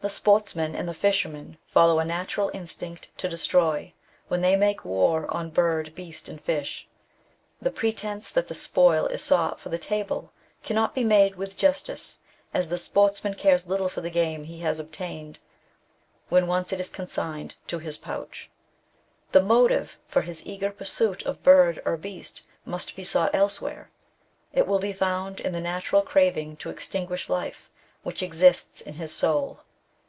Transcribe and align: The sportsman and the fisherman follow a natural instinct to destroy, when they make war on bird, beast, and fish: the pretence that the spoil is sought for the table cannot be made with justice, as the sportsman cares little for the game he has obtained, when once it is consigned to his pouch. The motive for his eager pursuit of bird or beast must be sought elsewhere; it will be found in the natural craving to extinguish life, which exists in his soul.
The 0.00 0.08
sportsman 0.08 0.76
and 0.76 0.88
the 0.88 0.94
fisherman 0.94 1.58
follow 1.66 1.98
a 1.98 2.04
natural 2.04 2.52
instinct 2.54 3.10
to 3.18 3.28
destroy, 3.28 3.94
when 4.28 4.42
they 4.42 4.54
make 4.54 4.84
war 4.84 5.26
on 5.28 5.50
bird, 5.50 5.92
beast, 5.96 6.28
and 6.28 6.40
fish: 6.40 6.86
the 7.60 7.72
pretence 7.72 8.30
that 8.30 8.46
the 8.46 8.54
spoil 8.54 9.06
is 9.06 9.24
sought 9.24 9.58
for 9.58 9.70
the 9.70 9.76
table 9.78 10.32
cannot 10.62 10.94
be 10.94 11.02
made 11.02 11.34
with 11.34 11.56
justice, 11.56 12.20
as 12.54 12.68
the 12.68 12.78
sportsman 12.78 13.34
cares 13.34 13.66
little 13.66 13.88
for 13.88 14.00
the 14.00 14.08
game 14.08 14.44
he 14.44 14.60
has 14.60 14.78
obtained, 14.78 15.40
when 16.28 16.46
once 16.46 16.72
it 16.72 16.78
is 16.78 16.90
consigned 16.90 17.56
to 17.66 17.80
his 17.80 17.98
pouch. 17.98 18.48
The 19.32 19.42
motive 19.42 19.98
for 20.06 20.22
his 20.22 20.46
eager 20.46 20.70
pursuit 20.70 21.24
of 21.26 21.42
bird 21.42 21.82
or 21.84 21.96
beast 21.96 22.44
must 22.64 22.94
be 22.94 23.02
sought 23.02 23.34
elsewhere; 23.34 23.90
it 24.52 24.68
will 24.68 24.78
be 24.78 24.92
found 24.92 25.40
in 25.40 25.52
the 25.52 25.60
natural 25.60 26.02
craving 26.02 26.56
to 26.58 26.70
extinguish 26.70 27.28
life, 27.28 27.68
which 28.04 28.22
exists 28.22 28.80
in 28.80 28.94
his 28.94 29.10
soul. 29.12 29.58